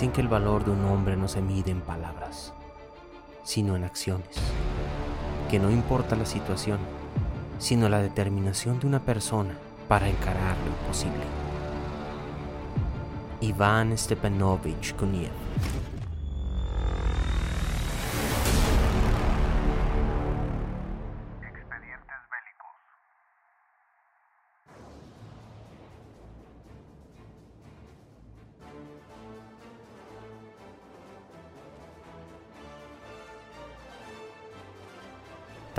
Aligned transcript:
Dicen 0.00 0.12
que 0.12 0.22
el 0.22 0.28
valor 0.28 0.64
de 0.64 0.70
un 0.70 0.82
hombre 0.86 1.14
no 1.14 1.28
se 1.28 1.42
mide 1.42 1.70
en 1.70 1.82
palabras, 1.82 2.54
sino 3.42 3.76
en 3.76 3.84
acciones. 3.84 4.40
Que 5.50 5.58
no 5.58 5.70
importa 5.70 6.16
la 6.16 6.24
situación, 6.24 6.78
sino 7.58 7.86
la 7.90 8.00
determinación 8.00 8.80
de 8.80 8.86
una 8.86 9.00
persona 9.00 9.52
para 9.88 10.08
encarar 10.08 10.56
lo 10.64 10.70
imposible. 10.70 11.24
Iván 13.42 13.98
Stepanovich 13.98 14.94
Kuniev. 14.94 15.32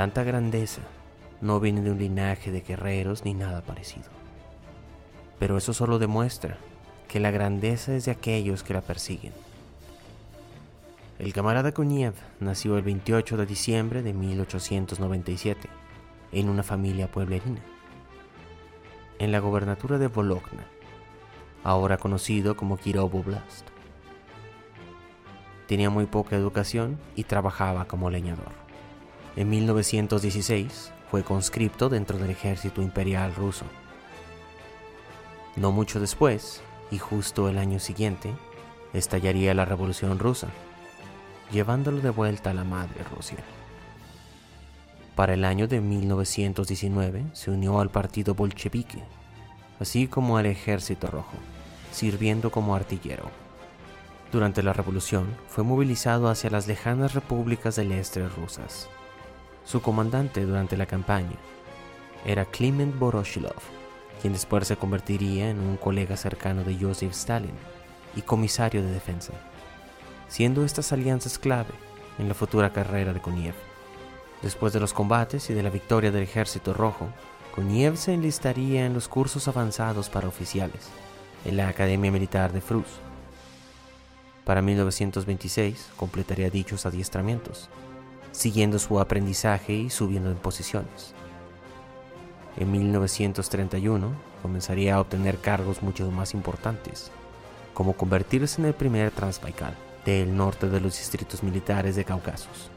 Tanta 0.02 0.24
grandeza 0.24 0.82
no 1.42 1.60
viene 1.60 1.82
de 1.82 1.92
un 1.92 2.00
linaje 2.00 2.52
de 2.52 2.62
guerreros 2.62 3.24
ni 3.24 3.36
nada 3.36 3.62
parecido. 3.62 4.10
Pero 5.38 5.58
eso 5.58 5.74
solo 5.74 6.00
demuestra 6.00 6.58
que 7.08 7.20
la 7.20 7.30
grandeza 7.30 7.94
es 7.94 8.06
de 8.06 8.12
aquellos 8.12 8.64
que 8.64 8.74
la 8.74 8.82
persiguen. 8.82 9.32
El 11.20 11.34
camarada 11.34 11.72
Koniev 11.72 12.16
nació 12.40 12.80
el 12.80 12.84
28 12.84 13.38
de 13.38 13.46
diciembre 13.46 14.02
de 14.02 14.14
1897 14.14 15.70
en 16.32 16.50
una 16.50 16.64
familia 16.64 17.06
pueblerina, 17.06 17.62
en 19.20 19.32
la 19.32 19.38
gobernatura 19.38 20.00
de 20.00 20.08
Volokna, 20.08 20.66
ahora 21.64 21.98
conocido 21.98 22.58
como 22.58 22.78
Kirov 22.78 23.16
Oblast. 23.16 23.68
Tenía 25.68 25.92
muy 25.92 26.08
poca 26.08 26.36
educación 26.36 26.98
y 27.16 27.26
trabajaba 27.26 27.86
como 27.86 28.10
leñador. 28.10 28.71
En 29.36 29.50
1916 29.50 30.92
fue 31.10 31.24
conscripto 31.24 31.88
dentro 31.88 32.18
del 32.18 32.32
ejército 32.32 32.82
imperial 32.82 33.34
ruso. 33.34 33.66
No 35.56 35.72
mucho 35.72 36.00
después, 36.00 36.62
y 36.92 36.98
justo 36.98 37.48
el 37.48 37.58
año 37.58 37.80
siguiente, 37.80 38.34
estallaría 38.94 39.54
la 39.54 39.66
Revolución 39.66 40.20
rusa, 40.20 40.48
llevándolo 41.52 42.02
de 42.02 42.10
vuelta 42.10 42.52
a 42.52 42.54
la 42.54 42.66
madre 42.66 43.04
Rusia. 43.16 43.38
Para 45.16 45.34
el 45.34 45.46
año 45.46 45.68
de 45.68 45.82
1919 45.82 47.26
se 47.34 47.52
unió 47.52 47.80
al 47.80 47.90
partido 47.90 48.34
bolchevique, 48.34 49.04
así 49.80 50.08
como 50.08 50.38
al 50.38 50.46
ejército 50.46 51.08
rojo, 51.08 51.38
sirviendo 51.92 52.52
como 52.52 52.76
artillero. 52.76 53.30
Durante 54.32 54.64
la 54.64 54.74
revolución 54.74 55.28
fue 55.48 55.64
movilizado 55.64 56.30
hacia 56.30 56.50
las 56.50 56.68
lejanas 56.68 57.14
repúblicas 57.14 57.76
del 57.76 57.92
este 57.92 58.28
rusas. 58.28 58.90
Su 59.66 59.82
comandante 59.82 60.46
durante 60.46 60.78
la 60.78 60.86
campaña 60.86 61.38
era 62.26 62.46
Kliment 62.46 62.98
Voroshilov, 62.98 63.62
quien 64.22 64.34
después 64.34 64.68
se 64.68 64.78
convertiría 64.78 65.50
en 65.50 65.60
un 65.60 65.78
colega 65.78 66.18
cercano 66.18 66.64
de 66.64 66.76
Joseph 66.76 67.14
Stalin 67.14 67.56
y 68.16 68.22
comisario 68.22 68.82
de 68.82 68.92
defensa, 68.92 69.34
siendo 70.28 70.64
estas 70.66 70.92
alianzas 70.92 71.40
clave 71.40 71.74
en 72.20 72.28
la 72.28 72.34
futura 72.34 72.74
carrera 72.74 73.14
de 73.14 73.22
Koniev. 73.22 73.56
Después 74.42 74.74
de 74.74 74.80
los 74.80 74.94
combates 74.94 75.50
y 75.50 75.54
de 75.54 75.64
la 75.64 75.70
victoria 75.70 76.12
del 76.12 76.24
Ejército 76.24 76.74
Rojo, 76.74 77.10
Koniev 77.56 77.98
se 77.98 78.14
enlistaría 78.14 78.86
en 78.86 78.94
los 78.94 79.08
cursos 79.08 79.48
avanzados 79.48 80.10
para 80.10 80.28
oficiales 80.28 80.90
en 81.46 81.58
la 81.58 81.68
Academia 81.68 82.12
Militar 82.12 82.52
de 82.52 82.62
Frus. 82.62 82.88
Para 84.46 84.62
1926 84.62 85.90
completaría 85.98 86.50
dichos 86.50 86.86
adiestramientos, 86.86 87.70
siguiendo 88.32 88.80
su 88.80 89.00
aprendizaje 89.00 89.74
y 89.74 89.90
subiendo 89.90 90.32
en 90.32 90.38
posiciones. 90.38 91.14
En 92.58 92.72
1931 92.72 94.12
comenzaría 94.42 94.96
a 94.96 95.02
obtener 95.02 95.38
cargos 95.38 95.82
mucho 95.82 96.10
más 96.12 96.34
importantes, 96.34 97.12
como 97.74 97.94
convertirse 97.94 98.62
en 98.62 98.68
el 98.68 98.74
primer 98.74 99.12
Transbaikal 99.12 99.76
del 100.06 100.36
norte 100.36 100.68
de 100.68 100.80
los 100.80 100.98
distritos 100.98 101.44
militares 101.44 101.96
de 101.96 102.04
Cáucasos. 102.04 102.70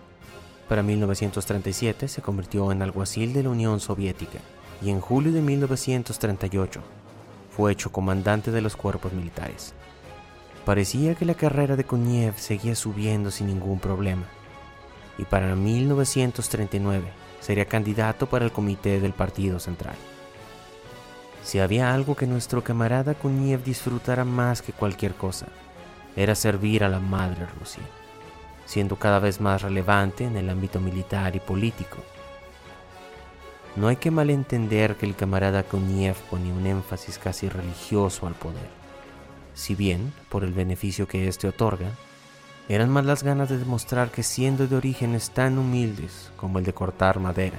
Para 0.68 0.82
1937 0.82 2.08
se 2.08 2.22
convirtió 2.22 2.72
en 2.72 2.82
alguacil 2.82 3.32
de 3.32 3.42
la 3.42 3.50
Unión 3.50 3.80
Soviética 3.80 4.38
y 4.82 4.90
en 4.90 5.00
julio 5.00 5.32
de 5.32 5.40
1938 5.40 6.80
fue 7.50 7.72
hecho 7.72 7.92
comandante 7.92 8.50
de 8.50 8.60
los 8.60 8.76
cuerpos 8.76 9.12
militares. 9.12 9.74
Parecía 10.64 11.14
que 11.14 11.24
la 11.24 11.34
carrera 11.34 11.76
de 11.76 11.84
Koniev 11.84 12.38
seguía 12.38 12.74
subiendo 12.74 13.30
sin 13.30 13.46
ningún 13.46 13.78
problema, 13.78 14.24
y 15.18 15.24
para 15.24 15.54
1939 15.54 17.04
sería 17.40 17.66
candidato 17.66 18.26
para 18.26 18.44
el 18.44 18.52
comité 18.52 19.00
del 19.00 19.12
Partido 19.12 19.58
Central. 19.60 19.96
Si 21.42 21.58
había 21.58 21.92
algo 21.92 22.16
que 22.16 22.26
nuestro 22.26 22.64
camarada 22.64 23.14
Koniev 23.14 23.62
disfrutara 23.62 24.24
más 24.24 24.62
que 24.62 24.72
cualquier 24.72 25.14
cosa, 25.14 25.46
era 26.16 26.34
servir 26.34 26.84
a 26.84 26.88
la 26.88 27.00
madre 27.00 27.46
Rusia, 27.58 27.82
siendo 28.64 28.96
cada 28.96 29.18
vez 29.18 29.40
más 29.40 29.60
relevante 29.60 30.24
en 30.24 30.36
el 30.36 30.48
ámbito 30.48 30.80
militar 30.80 31.36
y 31.36 31.40
político. 31.40 31.98
No 33.76 33.88
hay 33.88 33.96
que 33.96 34.10
malentender 34.10 34.96
que 34.96 35.04
el 35.04 35.16
camarada 35.16 35.64
Koniev 35.64 36.16
ponía 36.30 36.54
un 36.54 36.66
énfasis 36.66 37.18
casi 37.18 37.48
religioso 37.48 38.26
al 38.26 38.34
poder, 38.34 38.68
si 39.52 39.74
bien, 39.74 40.12
por 40.30 40.44
el 40.44 40.52
beneficio 40.52 41.06
que 41.06 41.28
éste 41.28 41.46
otorga, 41.46 41.90
eran 42.68 42.90
más 42.90 43.04
las 43.04 43.22
ganas 43.22 43.48
de 43.48 43.58
demostrar 43.58 44.10
que 44.10 44.22
siendo 44.22 44.66
de 44.66 44.76
orígenes 44.76 45.30
tan 45.30 45.58
humildes 45.58 46.32
como 46.36 46.58
el 46.58 46.64
de 46.64 46.72
cortar 46.72 47.20
madera, 47.20 47.58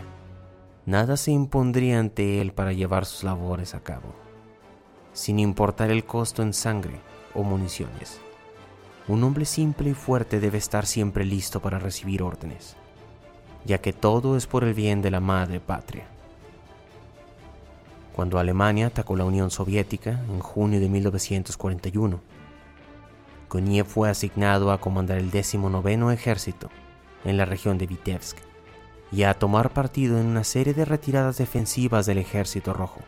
nada 0.86 1.16
se 1.16 1.32
impondría 1.32 2.00
ante 2.00 2.42
él 2.42 2.54
para 2.54 2.74
llevar 2.74 3.06
sus 3.06 3.24
labores 3.24 3.76
a 3.76 3.82
cabo, 3.82 4.16
sin 5.14 5.40
importar 5.40 5.92
el 5.92 6.06
costo 6.06 6.42
en 6.42 6.54
sangre 6.54 7.00
o 7.36 7.44
municiones. 7.44 8.20
Un 9.08 9.24
hombre 9.24 9.46
simple 9.46 9.92
y 9.92 9.94
fuerte 9.94 10.40
debe 10.40 10.58
estar 10.58 10.88
siempre 10.88 11.24
listo 11.24 11.60
para 11.60 11.78
recibir 11.78 12.24
órdenes, 12.24 12.76
ya 13.64 13.78
que 13.78 13.94
todo 13.94 14.36
es 14.36 14.48
por 14.48 14.64
el 14.64 14.74
bien 14.74 15.04
de 15.04 15.12
la 15.12 15.20
madre 15.20 15.60
patria. 15.60 16.08
Cuando 18.16 18.40
Alemania 18.40 18.88
atacó 18.88 19.16
la 19.16 19.26
Unión 19.26 19.52
Soviética 19.52 20.22
en 20.30 20.40
junio 20.40 20.80
de 20.80 20.90
1941, 20.90 22.22
Koniev 23.48 23.86
fue 23.86 24.10
asignado 24.10 24.72
a 24.72 24.80
comandar 24.80 25.18
el 25.18 25.32
19 25.32 26.14
Ejército 26.14 26.70
en 27.24 27.38
la 27.38 27.46
región 27.46 27.78
de 27.78 27.88
Vitebsk 27.88 28.38
y 29.12 29.24
a 29.24 29.34
tomar 29.34 29.72
partido 29.72 30.20
en 30.20 30.26
una 30.26 30.44
serie 30.44 30.74
de 30.74 30.86
retiradas 30.86 31.38
defensivas 31.38 32.06
del 32.06 32.18
Ejército 32.18 32.74
Rojo, 32.74 33.02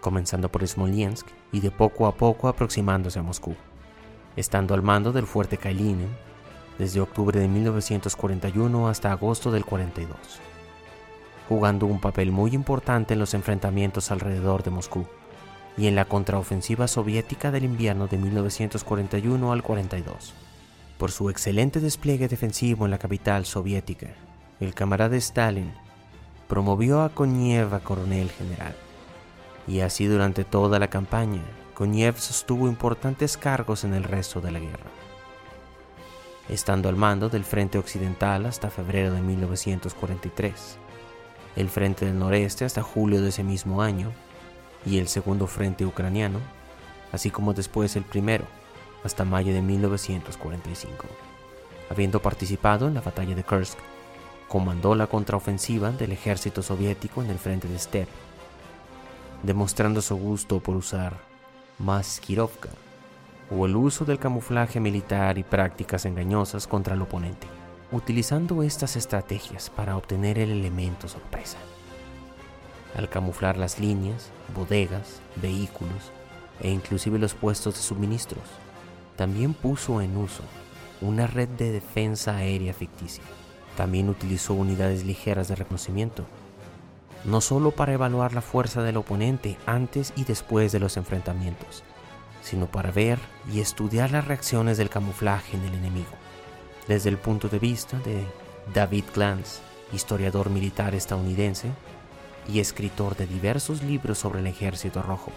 comenzando 0.00 0.48
por 0.48 0.66
Smolensk 0.66 1.26
y 1.52 1.60
de 1.60 1.70
poco 1.70 2.06
a 2.06 2.14
poco 2.14 2.48
aproximándose 2.48 3.18
a 3.18 3.22
Moscú, 3.22 3.54
estando 4.36 4.74
al 4.74 4.82
mando 4.82 5.12
del 5.12 5.26
fuerte 5.26 5.58
Kailinin 5.58 6.08
desde 6.78 7.00
octubre 7.00 7.38
de 7.38 7.48
1941 7.48 8.88
hasta 8.88 9.12
agosto 9.12 9.50
del 9.50 9.64
42, 9.64 10.16
jugando 11.48 11.86
un 11.86 12.00
papel 12.00 12.32
muy 12.32 12.54
importante 12.54 13.14
en 13.14 13.20
los 13.20 13.34
enfrentamientos 13.34 14.10
alrededor 14.10 14.62
de 14.62 14.70
Moscú 14.70 15.06
y 15.76 15.86
en 15.86 15.94
la 15.94 16.04
contraofensiva 16.04 16.88
soviética 16.88 17.50
del 17.50 17.64
invierno 17.64 18.06
de 18.06 18.18
1941 18.18 19.52
al 19.52 19.62
42. 19.62 20.34
Por 20.98 21.10
su 21.10 21.30
excelente 21.30 21.80
despliegue 21.80 22.28
defensivo 22.28 22.84
en 22.84 22.90
la 22.90 22.98
capital 22.98 23.46
soviética, 23.46 24.08
el 24.60 24.74
camarada 24.74 25.16
Stalin 25.16 25.72
promovió 26.48 27.02
a 27.02 27.08
Koniev 27.08 27.72
a 27.74 27.80
coronel 27.80 28.30
general. 28.30 28.74
Y 29.66 29.80
así 29.80 30.06
durante 30.06 30.44
toda 30.44 30.78
la 30.78 30.88
campaña, 30.88 31.42
Koniev 31.74 32.18
sostuvo 32.18 32.68
importantes 32.68 33.36
cargos 33.38 33.84
en 33.84 33.94
el 33.94 34.04
resto 34.04 34.40
de 34.40 34.50
la 34.50 34.58
guerra. 34.58 34.90
Estando 36.48 36.88
al 36.88 36.96
mando 36.96 37.28
del 37.28 37.44
Frente 37.44 37.78
Occidental 37.78 38.44
hasta 38.44 38.68
febrero 38.68 39.14
de 39.14 39.22
1943, 39.22 40.76
el 41.56 41.68
Frente 41.68 42.04
del 42.04 42.18
Noreste 42.18 42.64
hasta 42.64 42.82
julio 42.82 43.22
de 43.22 43.28
ese 43.28 43.44
mismo 43.44 43.80
año, 43.80 44.12
y 44.84 44.98
el 44.98 45.08
segundo 45.08 45.46
frente 45.46 45.84
ucraniano, 45.84 46.38
así 47.12 47.30
como 47.30 47.54
después 47.54 47.96
el 47.96 48.04
primero, 48.04 48.44
hasta 49.04 49.24
mayo 49.24 49.52
de 49.52 49.62
1945. 49.62 51.06
Habiendo 51.90 52.22
participado 52.22 52.86
en 52.88 52.94
la 52.94 53.00
batalla 53.00 53.34
de 53.34 53.44
Kursk, 53.44 53.78
comandó 54.48 54.94
la 54.94 55.06
contraofensiva 55.06 55.90
del 55.92 56.12
ejército 56.12 56.62
soviético 56.62 57.22
en 57.22 57.30
el 57.30 57.38
frente 57.38 57.68
de 57.68 57.78
Step, 57.78 58.08
demostrando 59.42 60.02
su 60.02 60.16
gusto 60.16 60.60
por 60.60 60.76
usar 60.76 61.14
maskirovka 61.78 62.68
o 63.50 63.66
el 63.66 63.74
uso 63.74 64.04
del 64.04 64.18
camuflaje 64.18 64.80
militar 64.80 65.38
y 65.38 65.42
prácticas 65.42 66.04
engañosas 66.04 66.66
contra 66.66 66.94
el 66.94 67.02
oponente. 67.02 67.46
utilizando 67.92 68.62
estas 68.62 68.94
estrategias 68.94 69.68
para 69.68 69.96
obtener 69.96 70.38
el 70.38 70.52
elemento 70.52 71.08
sorpresa. 71.08 71.58
Al 72.96 73.08
camuflar 73.08 73.56
las 73.56 73.78
líneas, 73.78 74.30
bodegas, 74.54 75.20
vehículos 75.36 76.10
e 76.60 76.70
inclusive 76.70 77.18
los 77.18 77.34
puestos 77.34 77.74
de 77.74 77.80
suministros, 77.80 78.44
también 79.16 79.54
puso 79.54 80.00
en 80.00 80.16
uso 80.16 80.42
una 81.00 81.26
red 81.26 81.48
de 81.48 81.70
defensa 81.70 82.36
aérea 82.36 82.74
ficticia. 82.74 83.24
También 83.76 84.08
utilizó 84.08 84.54
unidades 84.54 85.04
ligeras 85.04 85.48
de 85.48 85.56
reconocimiento, 85.56 86.24
no 87.24 87.40
solo 87.40 87.70
para 87.70 87.92
evaluar 87.92 88.32
la 88.32 88.42
fuerza 88.42 88.82
del 88.82 88.96
oponente 88.96 89.56
antes 89.66 90.12
y 90.16 90.24
después 90.24 90.72
de 90.72 90.80
los 90.80 90.96
enfrentamientos, 90.96 91.82
sino 92.42 92.66
para 92.66 92.90
ver 92.90 93.18
y 93.52 93.60
estudiar 93.60 94.10
las 94.10 94.26
reacciones 94.26 94.78
del 94.78 94.90
camuflaje 94.90 95.56
en 95.56 95.64
el 95.64 95.74
enemigo. 95.74 96.10
Desde 96.88 97.08
el 97.10 97.18
punto 97.18 97.48
de 97.48 97.58
vista 97.58 97.98
de 98.00 98.24
David 98.74 99.04
Glantz, 99.14 99.60
historiador 99.92 100.50
militar 100.50 100.94
estadounidense 100.94 101.70
y 102.52 102.60
escritor 102.60 103.16
de 103.16 103.26
diversos 103.26 103.82
libros 103.82 104.18
sobre 104.18 104.40
el 104.40 104.46
Ejército 104.46 105.02
Rojo, 105.02 105.30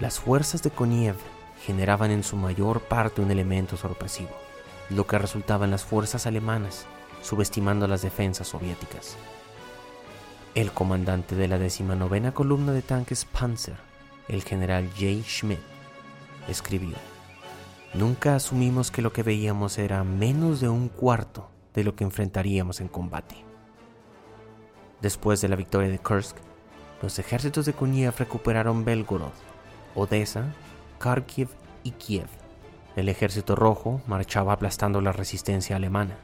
las 0.00 0.18
fuerzas 0.18 0.62
de 0.62 0.70
Koniev 0.70 1.16
generaban 1.64 2.10
en 2.10 2.22
su 2.22 2.36
mayor 2.36 2.80
parte 2.82 3.22
un 3.22 3.30
elemento 3.30 3.76
sorpresivo, 3.76 4.30
lo 4.90 5.06
que 5.06 5.18
resultaba 5.18 5.64
en 5.64 5.70
las 5.70 5.84
fuerzas 5.84 6.26
alemanas 6.26 6.86
subestimando 7.22 7.88
las 7.88 8.02
defensas 8.02 8.48
soviéticas. 8.48 9.16
El 10.54 10.72
comandante 10.72 11.34
de 11.34 11.48
la 11.48 11.58
decimanovena 11.58 12.32
columna 12.32 12.72
de 12.72 12.82
tanques 12.82 13.24
Panzer, 13.24 13.76
el 14.28 14.42
general 14.42 14.88
J. 14.90 15.22
Schmidt, 15.24 15.60
escribió, 16.48 16.96
Nunca 17.94 18.34
asumimos 18.34 18.90
que 18.90 19.02
lo 19.02 19.12
que 19.12 19.22
veíamos 19.22 19.78
era 19.78 20.04
menos 20.04 20.60
de 20.60 20.68
un 20.68 20.88
cuarto 20.88 21.48
de 21.74 21.84
lo 21.84 21.94
que 21.94 22.04
enfrentaríamos 22.04 22.80
en 22.80 22.88
combate. 22.88 23.36
Después 25.04 25.42
de 25.42 25.50
la 25.50 25.56
victoria 25.56 25.90
de 25.90 25.98
Kursk, 25.98 26.34
los 27.02 27.18
ejércitos 27.18 27.66
de 27.66 27.74
Kuniev 27.74 28.14
recuperaron 28.16 28.86
Belgorod, 28.86 29.34
Odessa, 29.94 30.46
Kharkiv 30.98 31.50
y 31.82 31.90
Kiev. 31.90 32.28
El 32.96 33.10
ejército 33.10 33.54
rojo 33.54 34.00
marchaba 34.06 34.54
aplastando 34.54 35.02
la 35.02 35.12
resistencia 35.12 35.76
alemana 35.76 36.16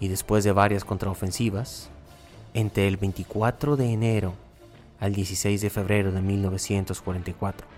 y 0.00 0.08
después 0.08 0.42
de 0.42 0.50
varias 0.50 0.84
contraofensivas, 0.84 1.90
entre 2.54 2.88
el 2.88 2.96
24 2.96 3.76
de 3.76 3.92
enero 3.92 4.34
al 4.98 5.14
16 5.14 5.60
de 5.60 5.70
febrero 5.70 6.10
de 6.10 6.20
1944, 6.20 7.68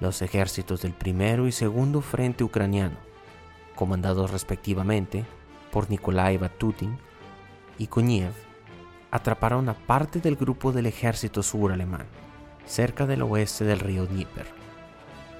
los 0.00 0.20
ejércitos 0.20 0.82
del 0.82 0.92
primero 0.92 1.48
y 1.48 1.52
segundo 1.52 2.02
frente 2.02 2.44
ucraniano, 2.44 2.96
comandados 3.76 4.30
respectivamente 4.30 5.24
por 5.72 5.88
Nikolai 5.88 6.36
Batutin 6.36 6.98
y 7.78 7.86
Koniev, 7.86 8.49
atraparon 9.10 9.68
a 9.68 9.74
parte 9.74 10.20
del 10.20 10.36
grupo 10.36 10.72
del 10.72 10.86
ejército 10.86 11.42
sur 11.42 11.72
alemán, 11.72 12.06
cerca 12.66 13.06
del 13.06 13.22
oeste 13.22 13.64
del 13.64 13.80
río 13.80 14.06
Dnieper. 14.06 14.46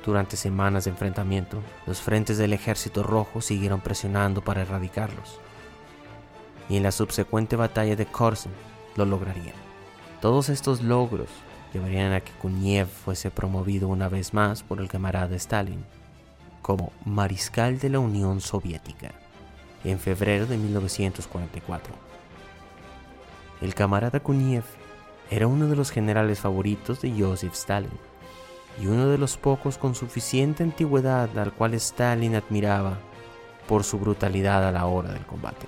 Durante 0.04 0.36
semanas 0.36 0.84
de 0.84 0.90
enfrentamiento, 0.90 1.62
los 1.86 2.00
frentes 2.00 2.38
del 2.38 2.52
ejército 2.52 3.02
rojo 3.02 3.40
siguieron 3.40 3.80
presionando 3.80 4.42
para 4.42 4.62
erradicarlos. 4.62 5.38
Y 6.68 6.76
en 6.76 6.82
la 6.82 6.92
subsecuente 6.92 7.56
batalla 7.56 7.96
de 7.96 8.06
Korsun 8.06 8.52
lo 8.96 9.04
lograrían. 9.04 9.54
Todos 10.20 10.48
estos 10.48 10.82
logros 10.82 11.28
llevarían 11.72 12.12
a 12.12 12.20
que 12.20 12.32
Kuniev 12.32 12.88
fuese 12.88 13.30
promovido 13.30 13.88
una 13.88 14.08
vez 14.08 14.34
más 14.34 14.62
por 14.62 14.80
el 14.80 14.88
camarada 14.88 15.36
Stalin 15.36 15.84
como 16.62 16.92
mariscal 17.04 17.78
de 17.78 17.90
la 17.90 17.98
Unión 17.98 18.40
Soviética 18.40 19.12
en 19.84 19.98
febrero 19.98 20.46
de 20.46 20.56
1944. 20.56 22.09
El 23.60 23.74
camarada 23.74 24.20
Kuniev 24.20 24.64
era 25.30 25.46
uno 25.46 25.66
de 25.66 25.76
los 25.76 25.90
generales 25.90 26.40
favoritos 26.40 27.02
de 27.02 27.12
Joseph 27.12 27.52
Stalin 27.52 27.90
y 28.80 28.86
uno 28.86 29.08
de 29.08 29.18
los 29.18 29.36
pocos 29.36 29.76
con 29.76 29.94
suficiente 29.94 30.62
antigüedad 30.62 31.38
al 31.38 31.52
cual 31.52 31.74
Stalin 31.74 32.36
admiraba 32.36 32.98
por 33.68 33.84
su 33.84 33.98
brutalidad 33.98 34.66
a 34.66 34.72
la 34.72 34.86
hora 34.86 35.12
del 35.12 35.26
combate. 35.26 35.66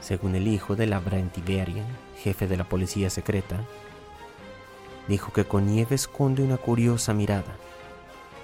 Según 0.00 0.34
el 0.34 0.48
hijo 0.48 0.74
de 0.74 0.86
la 0.86 1.00
Tiberian, 1.00 1.86
jefe 2.16 2.48
de 2.48 2.56
la 2.56 2.64
policía 2.64 3.10
secreta, 3.10 3.60
dijo 5.06 5.32
que 5.32 5.44
Koniev 5.44 5.92
esconde 5.92 6.42
una 6.42 6.56
curiosa 6.56 7.12
mirada. 7.12 7.54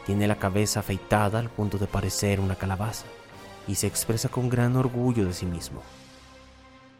Tiene 0.04 0.28
la 0.28 0.36
cabeza 0.36 0.80
afeitada 0.80 1.38
al 1.38 1.48
punto 1.48 1.78
de 1.78 1.86
parecer 1.86 2.38
una 2.38 2.54
calabaza 2.54 3.06
y 3.66 3.76
se 3.76 3.86
expresa 3.86 4.28
con 4.28 4.50
gran 4.50 4.76
orgullo 4.76 5.24
de 5.24 5.32
sí 5.32 5.46
mismo. 5.46 5.82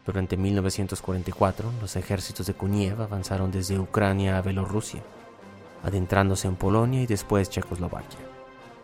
Durante 0.07 0.37
1944, 0.37 1.69
los 1.81 1.97
ejércitos 1.97 2.47
de 2.47 2.53
Koniev 2.53 3.01
avanzaron 3.01 3.51
desde 3.51 3.77
Ucrania 3.77 4.37
a 4.37 4.41
Bielorrusia, 4.41 5.01
adentrándose 5.83 6.47
en 6.47 6.55
Polonia 6.55 7.01
y 7.01 7.05
después 7.05 7.49
Checoslovaquia. 7.49 8.21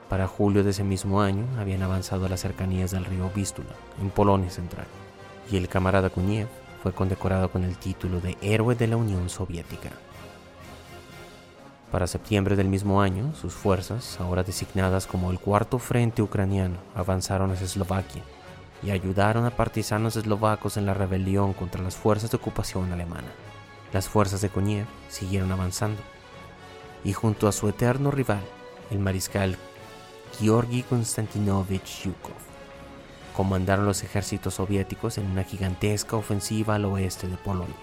Para 0.09 0.27
julio 0.27 0.65
de 0.65 0.71
ese 0.71 0.83
mismo 0.83 1.21
año 1.21 1.45
habían 1.57 1.81
avanzado 1.81 2.25
a 2.25 2.29
las 2.29 2.41
cercanías 2.41 2.91
del 2.91 3.05
río 3.05 3.31
Vístula, 3.33 3.69
en 4.01 4.09
Polonia 4.09 4.49
Central, 4.49 4.85
y 5.49 5.55
el 5.55 5.69
camarada 5.69 6.09
Kuniev 6.09 6.49
fue 6.83 6.91
condecorado 6.91 7.49
con 7.49 7.63
el 7.63 7.77
título 7.77 8.19
de 8.19 8.37
Héroe 8.41 8.75
de 8.75 8.87
la 8.87 8.97
Unión 8.97 9.29
Soviética. 9.29 9.91
Para 11.89 12.05
septiembre 12.07 12.57
del 12.57 12.67
mismo 12.67 13.01
año, 13.01 13.33
sus 13.33 13.53
fuerzas, 13.53 14.19
ahora 14.19 14.43
designadas 14.43 15.07
como 15.07 15.31
el 15.31 15.39
Cuarto 15.39 15.79
Frente 15.79 16.21
Ucraniano, 16.21 16.75
avanzaron 16.95 17.51
hacia 17.51 17.65
Eslovaquia 17.65 18.23
y 18.85 18.91
ayudaron 18.91 19.45
a 19.45 19.51
partisanos 19.51 20.15
eslovacos 20.15 20.77
en 20.77 20.85
la 20.85 20.93
rebelión 20.93 21.53
contra 21.53 21.81
las 21.81 21.95
fuerzas 21.95 22.31
de 22.31 22.37
ocupación 22.37 22.91
alemana. 22.91 23.27
Las 23.91 24.09
fuerzas 24.09 24.41
de 24.41 24.49
Koniev 24.49 24.85
siguieron 25.09 25.51
avanzando 25.51 26.01
y 27.03 27.13
junto 27.13 27.47
a 27.47 27.51
su 27.51 27.67
eterno 27.69 28.11
rival, 28.11 28.41
el 28.89 28.99
mariscal 28.99 29.57
Georgi 30.39 30.83
Konstantinovich 30.83 32.03
Yukov, 32.03 32.33
comandaron 33.35 33.85
los 33.85 34.03
ejércitos 34.03 34.55
soviéticos 34.55 35.17
en 35.17 35.29
una 35.29 35.43
gigantesca 35.43 36.15
ofensiva 36.15 36.75
al 36.75 36.85
oeste 36.85 37.27
de 37.27 37.37
Polonia 37.37 37.75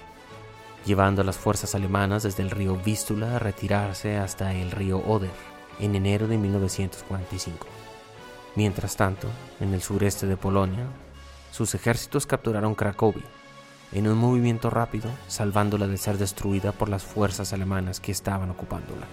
llevando 0.86 1.22
a 1.22 1.24
las 1.24 1.36
fuerzas 1.36 1.74
alemanas 1.74 2.22
desde 2.22 2.42
el 2.42 2.50
río 2.50 2.76
Vístula 2.76 3.36
a 3.36 3.38
retirarse 3.38 4.16
hasta 4.16 4.54
el 4.54 4.70
río 4.70 5.02
Oder 5.06 5.30
en 5.78 5.94
enero 5.94 6.26
de 6.28 6.36
1945. 6.36 7.66
Mientras 8.56 8.96
tanto, 8.96 9.28
en 9.60 9.74
el 9.74 9.80
sureste 9.80 10.26
de 10.26 10.36
Polonia, 10.36 10.86
sus 11.52 11.74
ejércitos 11.74 12.26
capturaron 12.26 12.74
Cracovia, 12.74 13.24
en 13.92 14.08
un 14.08 14.18
movimiento 14.18 14.70
rápido, 14.70 15.10
salvándola 15.28 15.86
de 15.86 15.96
ser 15.96 16.18
destruida 16.18 16.72
por 16.72 16.88
las 16.88 17.04
fuerzas 17.04 17.52
alemanas 17.52 18.00
que 18.00 18.12
estaban 18.12 18.50
ocupándola. 18.50 19.06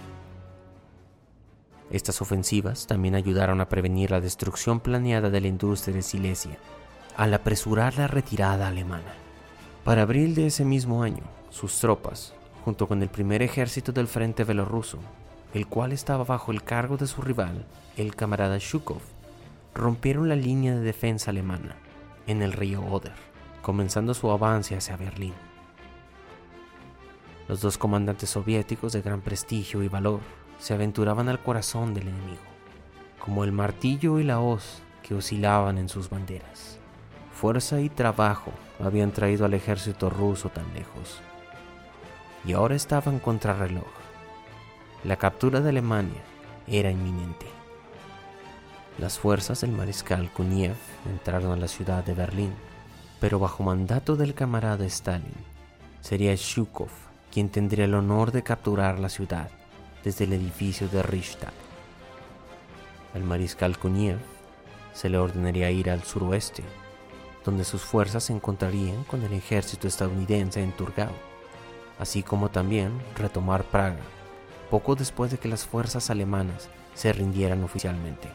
Estas 1.90 2.20
ofensivas 2.20 2.86
también 2.86 3.14
ayudaron 3.14 3.60
a 3.60 3.68
prevenir 3.68 4.10
la 4.10 4.20
destrucción 4.20 4.80
planeada 4.80 5.30
de 5.30 5.40
la 5.40 5.48
industria 5.48 5.94
de 5.94 6.02
Silesia, 6.02 6.58
al 7.16 7.32
apresurar 7.32 7.96
la 7.96 8.06
retirada 8.06 8.68
alemana. 8.68 9.14
Para 9.84 10.02
abril 10.02 10.34
de 10.34 10.46
ese 10.46 10.64
mismo 10.64 11.02
año, 11.02 11.22
sus 11.50 11.78
tropas, 11.78 12.34
junto 12.64 12.86
con 12.86 13.02
el 13.02 13.08
primer 13.08 13.42
ejército 13.42 13.92
del 13.92 14.06
frente 14.06 14.44
belorruso, 14.44 14.98
el 15.54 15.66
cual 15.66 15.92
estaba 15.92 16.24
bajo 16.24 16.52
el 16.52 16.62
cargo 16.62 16.96
de 16.96 17.06
su 17.06 17.22
rival, 17.22 17.64
el 17.96 18.14
camarada 18.14 18.58
Shukov, 18.58 19.00
rompieron 19.74 20.28
la 20.28 20.36
línea 20.36 20.74
de 20.74 20.80
defensa 20.80 21.30
alemana 21.30 21.76
en 22.26 22.42
el 22.42 22.52
río 22.52 22.82
Oder, 22.82 23.14
comenzando 23.62 24.14
su 24.14 24.30
avance 24.30 24.76
hacia 24.76 24.96
Berlín. 24.96 25.34
Los 27.48 27.60
dos 27.60 27.78
comandantes 27.78 28.30
soviéticos 28.30 28.92
de 28.92 29.02
gran 29.02 29.20
prestigio 29.20 29.82
y 29.82 29.88
valor 29.88 30.20
se 30.58 30.74
aventuraban 30.74 31.28
al 31.28 31.42
corazón 31.42 31.94
del 31.94 32.08
enemigo, 32.08 32.42
como 33.18 33.44
el 33.44 33.52
martillo 33.52 34.18
y 34.18 34.24
la 34.24 34.40
hoz 34.40 34.82
que 35.02 35.14
oscilaban 35.14 35.78
en 35.78 35.88
sus 35.88 36.10
banderas. 36.10 36.78
Fuerza 37.32 37.80
y 37.80 37.88
trabajo 37.88 38.52
habían 38.80 39.12
traído 39.12 39.44
al 39.44 39.54
ejército 39.54 40.10
ruso 40.10 40.50
tan 40.50 40.72
lejos 40.74 41.22
y 42.44 42.52
ahora 42.52 42.74
estaba 42.74 43.12
en 43.12 43.18
contrarreloj. 43.18 43.86
La 45.04 45.16
captura 45.16 45.60
de 45.60 45.68
Alemania 45.70 46.22
era 46.66 46.90
inminente. 46.90 47.46
Las 48.98 49.18
fuerzas 49.18 49.60
del 49.60 49.72
mariscal 49.72 50.30
Kuniev 50.32 50.76
entraron 51.08 51.52
a 51.52 51.56
la 51.56 51.68
ciudad 51.68 52.04
de 52.04 52.14
Berlín, 52.14 52.52
pero 53.20 53.38
bajo 53.38 53.62
mandato 53.62 54.16
del 54.16 54.34
camarada 54.34 54.84
Stalin, 54.86 55.32
sería 56.00 56.34
Shukov 56.34 56.90
quien 57.32 57.48
tendría 57.48 57.84
el 57.84 57.94
honor 57.94 58.32
de 58.32 58.42
capturar 58.42 58.98
la 58.98 59.08
ciudad 59.08 59.50
desde 60.02 60.24
el 60.24 60.32
edificio 60.32 60.88
de 60.88 61.02
Reichstag. 61.02 61.52
Al 63.14 63.22
mariscal 63.22 63.78
Kuniev 63.78 64.18
se 64.92 65.08
le 65.08 65.18
ordenaría 65.18 65.70
ir 65.70 65.90
al 65.90 66.02
suroeste, 66.02 66.64
donde 67.44 67.64
sus 67.64 67.82
fuerzas 67.82 68.24
se 68.24 68.32
encontrarían 68.32 69.04
con 69.04 69.22
el 69.22 69.32
ejército 69.32 69.86
estadounidense 69.86 70.62
en 70.62 70.72
Turgau 70.72 71.12
así 71.98 72.22
como 72.22 72.50
también 72.50 72.92
retomar 73.16 73.64
Praga, 73.64 73.98
poco 74.70 74.94
después 74.94 75.30
de 75.30 75.38
que 75.38 75.48
las 75.48 75.66
fuerzas 75.66 76.10
alemanas 76.10 76.68
se 76.94 77.12
rindieran 77.12 77.64
oficialmente. 77.64 78.28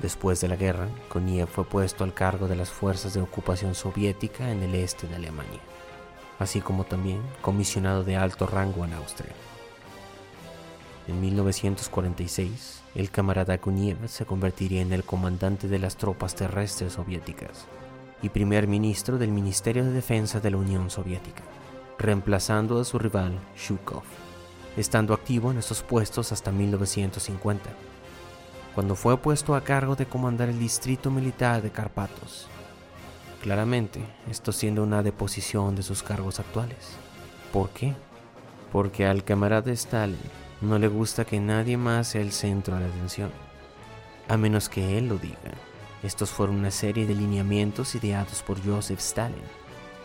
Después 0.00 0.40
de 0.40 0.48
la 0.48 0.56
guerra, 0.56 0.88
Koniev 1.08 1.48
fue 1.48 1.64
puesto 1.64 2.04
al 2.04 2.14
cargo 2.14 2.46
de 2.46 2.54
las 2.54 2.70
fuerzas 2.70 3.14
de 3.14 3.20
ocupación 3.20 3.74
soviética 3.74 4.50
en 4.52 4.62
el 4.62 4.74
este 4.76 5.08
de 5.08 5.16
Alemania, 5.16 5.60
así 6.38 6.60
como 6.60 6.84
también 6.84 7.20
comisionado 7.42 8.04
de 8.04 8.16
alto 8.16 8.46
rango 8.46 8.84
en 8.84 8.92
Austria. 8.92 9.32
En 11.08 11.20
1946, 11.20 12.82
el 12.94 13.10
camarada 13.10 13.58
Koniev 13.58 14.08
se 14.08 14.24
convertiría 14.24 14.82
en 14.82 14.92
el 14.92 15.02
comandante 15.02 15.66
de 15.66 15.78
las 15.80 15.96
tropas 15.96 16.36
terrestres 16.36 16.92
soviéticas 16.92 17.66
y 18.22 18.28
primer 18.28 18.68
ministro 18.68 19.18
del 19.18 19.30
Ministerio 19.30 19.84
de 19.84 19.92
Defensa 19.92 20.38
de 20.38 20.50
la 20.50 20.58
Unión 20.58 20.90
Soviética, 20.90 21.42
reemplazando 21.98 22.80
a 22.80 22.84
su 22.84 22.98
rival 22.98 23.38
Shukov, 23.56 24.02
estando 24.76 25.14
activo 25.14 25.50
en 25.50 25.58
estos 25.58 25.82
puestos 25.82 26.30
hasta 26.30 26.52
1950, 26.52 27.70
cuando 28.78 28.94
fue 28.94 29.16
puesto 29.18 29.56
a 29.56 29.64
cargo 29.64 29.96
de 29.96 30.06
comandar 30.06 30.48
el 30.48 30.60
distrito 30.60 31.10
militar 31.10 31.62
de 31.62 31.70
Carpatos. 31.72 32.46
Claramente, 33.42 34.00
esto 34.30 34.52
siendo 34.52 34.84
una 34.84 35.02
deposición 35.02 35.74
de 35.74 35.82
sus 35.82 36.04
cargos 36.04 36.38
actuales. 36.38 36.90
¿Por 37.52 37.70
qué? 37.70 37.96
Porque 38.70 39.04
al 39.04 39.24
camarada 39.24 39.72
Stalin 39.72 40.16
no 40.60 40.78
le 40.78 40.86
gusta 40.86 41.24
que 41.24 41.40
nadie 41.40 41.76
más 41.76 42.06
sea 42.06 42.20
el 42.20 42.30
centro 42.30 42.76
de 42.76 42.82
la 42.82 42.86
atención, 42.86 43.32
a 44.28 44.36
menos 44.36 44.68
que 44.68 44.96
él 44.96 45.08
lo 45.08 45.18
diga. 45.18 45.54
Estos 46.04 46.30
fueron 46.30 46.54
una 46.54 46.70
serie 46.70 47.04
de 47.04 47.16
lineamientos 47.16 47.96
ideados 47.96 48.44
por 48.44 48.64
Joseph 48.64 49.00
Stalin 49.00 49.42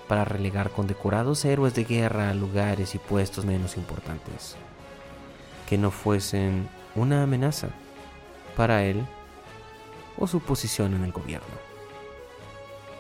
para 0.08 0.26
relegar 0.26 0.72
condecorados 0.72 1.46
héroes 1.46 1.76
de 1.76 1.84
guerra 1.84 2.32
a 2.32 2.34
lugares 2.34 2.96
y 2.96 2.98
puestos 2.98 3.46
menos 3.46 3.78
importantes, 3.78 4.56
que 5.70 5.78
no 5.78 5.92
fuesen 5.92 6.68
una 6.96 7.22
amenaza 7.22 7.70
para 8.56 8.84
él 8.84 9.06
o 10.18 10.28
su 10.28 10.40
posición 10.40 10.94
en 10.94 11.04
el 11.04 11.12
gobierno. 11.12 11.56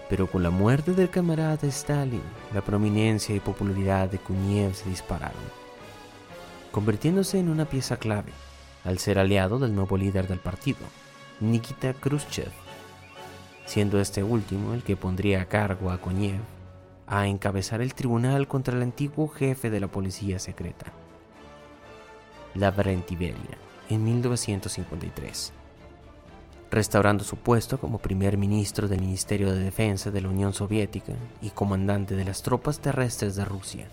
Pero 0.10 0.27
con 0.27 0.43
la 0.43 0.50
muerte 0.50 0.93
del 0.93 1.10
camarada 1.10 1.67
Stalin, 1.67 2.22
la 2.53 2.62
prominencia 2.62 3.36
y 3.36 3.39
popularidad 3.39 4.10
de 4.10 4.19
Kuniev 4.19 4.74
se 4.75 4.89
dispararon 4.89 5.63
convirtiéndose 6.74 7.38
en 7.38 7.50
una 7.50 7.65
pieza 7.65 7.98
clave 7.98 8.31
al 8.83 8.98
ser 8.98 9.19
aliado 9.19 9.60
del 9.60 9.75
nuevo 9.75 9.95
líder 9.95 10.27
del 10.27 10.39
partido, 10.39 10.79
Nikita 11.39 11.93
Khrushchev, 11.93 12.51
siendo 13.65 14.01
este 14.01 14.24
último 14.24 14.74
el 14.74 14.81
que 14.81 14.98
pondría 14.98 15.43
a 15.43 15.45
cargo 15.45 15.91
a 15.91 16.00
Koniev 16.00 16.41
a 17.05 17.27
encabezar 17.27 17.81
el 17.81 17.93
tribunal 17.93 18.48
contra 18.48 18.75
el 18.75 18.81
antiguo 18.81 19.27
jefe 19.27 19.69
de 19.69 19.79
la 19.79 19.88
policía 19.88 20.39
secreta, 20.39 20.88
Lavrent 22.55 23.10
Iberia, 23.12 23.57
en 23.90 24.04
1953, 24.04 25.54
restaurando 26.72 27.24
su 27.24 27.38
puesto 27.38 27.80
como 27.80 28.00
primer 28.00 28.38
ministro 28.38 28.88
del 28.88 29.02
Ministerio 29.02 29.52
de 29.52 29.60
Defensa 29.60 30.12
de 30.12 30.22
la 30.22 30.30
Unión 30.30 30.54
Soviética 30.54 31.13
y 31.42 31.50
comandante 31.50 32.16
de 32.16 32.25
las 32.25 32.44
tropas 32.44 32.80
terrestres 32.80 33.36
de 33.36 33.46
Rusia 33.46 33.88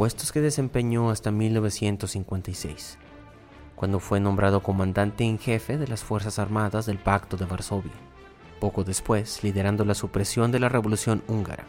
puestos 0.00 0.32
que 0.32 0.40
desempeñó 0.40 1.10
hasta 1.10 1.30
1956, 1.30 2.96
cuando 3.76 4.00
fue 4.00 4.18
nombrado 4.18 4.62
comandante 4.62 5.24
en 5.24 5.38
jefe 5.38 5.76
de 5.76 5.88
las 5.88 6.02
Fuerzas 6.02 6.38
Armadas 6.38 6.86
del 6.86 6.96
Pacto 6.96 7.36
de 7.36 7.44
Varsovia, 7.44 7.92
poco 8.60 8.82
después 8.82 9.44
liderando 9.44 9.84
la 9.84 9.94
supresión 9.94 10.52
de 10.52 10.58
la 10.58 10.70
Revolución 10.70 11.22
húngara, 11.28 11.64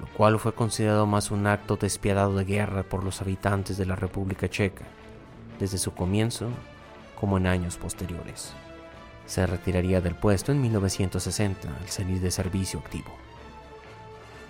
lo 0.00 0.08
cual 0.16 0.40
fue 0.40 0.52
considerado 0.52 1.06
más 1.06 1.30
un 1.30 1.46
acto 1.46 1.76
despiadado 1.76 2.34
de 2.34 2.44
guerra 2.44 2.82
por 2.82 3.04
los 3.04 3.22
habitantes 3.22 3.76
de 3.76 3.86
la 3.86 3.94
República 3.94 4.48
Checa, 4.48 4.84
desde 5.62 5.78
su 5.78 5.94
comienzo 5.94 6.48
como 7.18 7.38
en 7.38 7.46
años 7.46 7.76
posteriores. 7.76 8.52
Se 9.26 9.46
retiraría 9.46 10.00
del 10.00 10.16
puesto 10.16 10.50
en 10.50 10.60
1960 10.60 11.68
al 11.68 11.88
salir 11.88 12.20
de 12.20 12.32
servicio 12.32 12.80
activo 12.80 13.12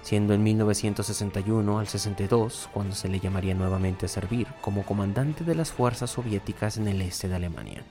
siendo 0.02 0.34
en 0.34 0.42
1961 0.42 1.78
al 1.78 1.86
62 1.86 2.68
cuando 2.72 2.94
se 2.94 3.08
le 3.08 3.20
llamaría 3.20 3.54
nuevamente 3.54 4.06
a 4.06 4.08
servir 4.08 4.48
como 4.60 4.82
comandante 4.82 5.44
de 5.44 5.54
las 5.54 5.70
fuerzas 5.70 6.10
soviéticas 6.10 6.76
en 6.76 6.88
el 6.88 7.00
este 7.00 7.28
de 7.28 7.36
Alemania. 7.36 7.82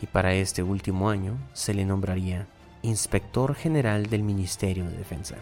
Y 0.00 0.06
para 0.06 0.34
este 0.34 0.62
último 0.62 1.08
año 1.08 1.38
se 1.54 1.72
le 1.72 1.84
nombraría 1.84 2.46
Inspector 2.82 3.54
General 3.54 4.06
del 4.06 4.22
Ministerio 4.22 4.84
de 4.84 4.96
Defensa. 4.96 5.36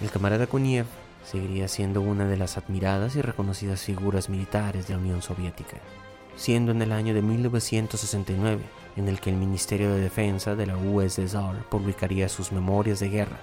El 0.00 0.10
camarada 0.10 0.46
Koniev 0.46 0.86
seguiría 1.24 1.68
siendo 1.68 2.00
una 2.00 2.26
de 2.26 2.36
las 2.36 2.56
admiradas 2.56 3.16
y 3.16 3.22
reconocidas 3.22 3.82
figuras 3.82 4.28
militares 4.28 4.86
de 4.86 4.94
la 4.94 5.00
Unión 5.00 5.22
Soviética, 5.22 5.78
siendo 6.36 6.72
en 6.72 6.82
el 6.82 6.92
año 6.92 7.14
de 7.14 7.22
1969 7.22 8.62
en 8.96 9.08
el 9.08 9.20
que 9.20 9.30
el 9.30 9.36
Ministerio 9.36 9.92
de 9.92 10.00
Defensa 10.00 10.54
de 10.54 10.66
la 10.66 10.76
USSR 10.76 11.64
publicaría 11.68 12.28
sus 12.28 12.52
memorias 12.52 13.00
de 13.00 13.08
guerra 13.08 13.40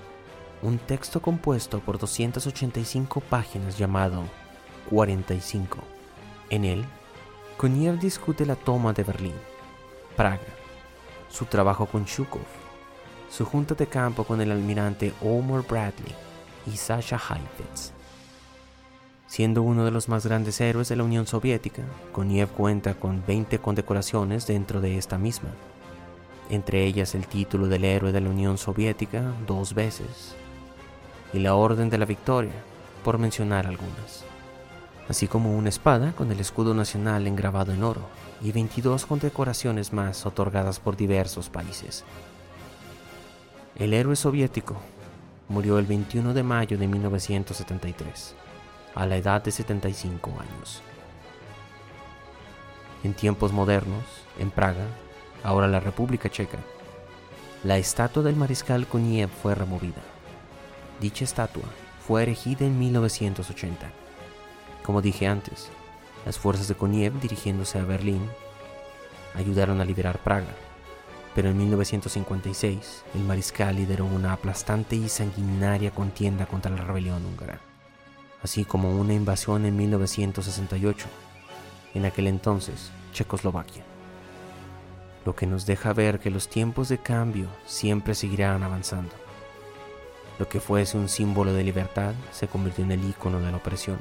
un 0.62 0.78
texto 0.78 1.22
compuesto 1.22 1.80
por 1.80 1.98
285 1.98 3.20
páginas 3.22 3.78
llamado 3.78 4.24
45. 4.90 5.80
En 6.50 6.66
él, 6.66 6.86
Koniev 7.58 8.00
discute 8.00 8.46
la 8.46 8.56
toma 8.56 8.94
de 8.94 9.04
Berlín, 9.04 9.36
Praga, 10.16 10.40
su 11.30 11.46
trabajo 11.46 11.86
con 11.86 12.06
Shukov, 12.06 12.46
su 13.30 13.46
junta 13.46 13.74
de 13.74 13.88
campo 13.88 14.24
con 14.24 14.42
el 14.42 14.52
almirante 14.52 15.14
Omar 15.22 15.64
Bradley 15.68 16.14
y 16.68 16.78
Sasha 16.78 17.18
Heifetz. 17.18 18.01
Siendo 19.32 19.64
uno 19.64 19.86
de 19.86 19.92
los 19.92 20.10
más 20.10 20.26
grandes 20.26 20.60
héroes 20.60 20.90
de 20.90 20.98
la 20.98 21.06
Unión 21.06 21.26
Soviética, 21.26 21.84
Koniev 22.12 22.50
cuenta 22.50 22.96
con 22.96 23.24
20 23.26 23.60
condecoraciones 23.60 24.46
dentro 24.46 24.82
de 24.82 24.98
esta 24.98 25.18
misma, 25.18 25.52
entre 26.50 26.84
ellas 26.84 27.16
el 27.16 27.28
título 27.28 27.70
del 27.70 27.86
héroe 27.86 28.12
de 28.12 28.20
la 28.20 28.30
Unión 28.30 28.58
Soviética 28.58 29.24
dos 29.48 29.74
veces, 29.74 30.36
y 31.32 31.40
la 31.40 31.56
Orden 31.56 31.90
de 31.90 31.98
la 31.98 32.04
Victoria, 32.04 32.52
por 33.06 33.20
mencionar 33.20 33.68
algunas, 33.68 34.26
así 35.08 35.30
como 35.30 35.58
una 35.58 35.70
espada 35.70 36.12
con 36.12 36.30
el 36.30 36.42
escudo 36.42 36.74
nacional 36.74 37.26
engrabado 37.26 37.72
en 37.72 37.84
oro 37.84 38.02
y 38.42 38.52
22 38.52 39.06
condecoraciones 39.06 39.94
más 39.94 40.26
otorgadas 40.26 40.82
por 40.82 40.98
diversos 40.98 41.48
países. 41.50 42.04
El 43.78 43.94
héroe 43.94 44.18
soviético 44.18 44.76
murió 45.48 45.80
el 45.80 45.86
21 45.86 46.34
de 46.34 46.44
mayo 46.44 46.78
de 46.78 46.90
1973, 46.90 48.36
a 48.96 49.06
la 49.06 49.18
edad 49.18 49.44
de 49.44 49.52
75 49.52 50.32
años. 50.40 50.82
En 53.04 53.14
tiempos 53.14 53.52
modernos, 53.52 54.04
en 54.38 54.52
Praga, 54.52 54.86
ahora 55.44 55.68
la 55.68 55.80
República 55.80 56.30
Checa, 56.30 56.60
la 57.64 57.78
estatua 57.78 58.24
del 58.24 58.36
mariscal 58.36 58.88
Koniev 58.88 59.30
fue 59.30 59.54
removida 59.56 60.02
Dicha 61.02 61.24
estatua 61.24 61.64
fue 62.08 62.22
erigida 62.22 62.64
en 62.64 62.78
1980. 62.78 63.90
Como 64.84 65.02
dije 65.02 65.26
antes, 65.26 65.70
las 66.28 66.38
fuerzas 66.38 66.68
de 66.68 66.76
Koniev 66.76 67.20
dirigiéndose 67.20 67.80
a 67.80 67.86
Berlín 67.86 68.22
ayudaron 69.34 69.82
a 69.82 69.86
liberar 69.86 70.20
Praga, 70.20 70.54
pero 71.34 71.50
en 71.50 71.58
1956 71.58 73.04
el 73.16 73.22
mariscal 73.22 73.78
lideró 73.78 74.06
una 74.06 74.34
aplastante 74.34 74.96
y 74.96 75.10
sanguinaria 75.10 75.90
contienda 75.90 76.46
contra 76.46 76.70
la 76.70 76.84
rebelión 76.84 77.26
húngara, 77.26 77.60
así 78.44 78.66
como 78.66 78.92
una 78.92 79.14
invasión 79.14 79.66
en 79.66 79.76
1968, 79.78 81.08
en 81.94 82.06
aquel 82.06 82.28
entonces 82.28 82.92
Checoslovaquia, 83.14 83.84
lo 85.26 85.36
que 85.36 85.46
nos 85.46 85.66
deja 85.66 85.94
ver 85.94 86.20
que 86.20 86.32
los 86.32 86.48
tiempos 86.48 86.90
de 86.90 86.98
cambio 86.98 87.48
siempre 87.66 88.16
seguirán 88.16 88.64
avanzando. 88.64 89.14
Lo 90.40 90.50
que 90.50 90.60
fuese 90.60 90.98
un 90.98 91.10
símbolo 91.10 91.54
de 91.54 91.64
libertad 91.64 92.14
se 92.32 92.48
convirtió 92.48 92.84
en 92.84 92.92
el 92.92 93.08
icono 93.08 93.40
de 93.40 93.52
la 93.52 93.58
opresión. 93.58 94.00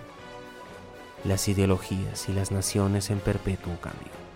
Las 1.25 1.49
ideologías 1.49 2.29
y 2.31 2.33
las 2.33 2.51
naciones 2.51 3.11
en 3.11 3.19
perpetuo 3.19 3.79
cambio. 3.81 4.30